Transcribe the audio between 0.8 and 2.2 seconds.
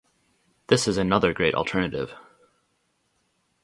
is another great alternative